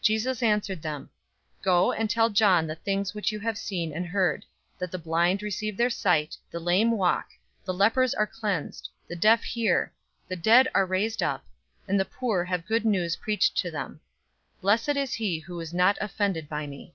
Jesus 0.04 0.42
answered 0.42 0.80
them, 0.80 1.10
"Go 1.60 1.92
and 1.92 2.08
tell 2.08 2.30
John 2.30 2.66
the 2.66 2.74
things 2.74 3.12
which 3.12 3.30
you 3.32 3.38
have 3.40 3.58
seen 3.58 3.92
and 3.92 4.06
heard: 4.06 4.46
that 4.78 4.90
the 4.90 4.96
blind 4.96 5.42
receive 5.42 5.76
their 5.76 5.90
sight, 5.90 6.38
the 6.50 6.58
lame 6.58 6.92
walk, 6.92 7.28
the 7.66 7.74
lepers 7.74 8.14
are 8.14 8.26
cleansed, 8.26 8.88
the 9.10 9.14
deaf 9.14 9.42
hear, 9.42 9.92
the 10.26 10.36
dead 10.36 10.68
are 10.74 10.86
raised 10.86 11.22
up, 11.22 11.44
and 11.86 12.00
the 12.00 12.06
poor 12.06 12.46
have 12.46 12.64
good 12.64 12.86
news 12.86 13.16
preached 13.16 13.58
to 13.58 13.70
them. 13.70 14.00
007:023 14.60 14.60
Blessed 14.62 14.96
is 14.96 15.12
he 15.12 15.38
who 15.40 15.60
is 15.60 15.74
not 15.74 15.98
offended 16.00 16.48
by 16.48 16.66
me." 16.66 16.94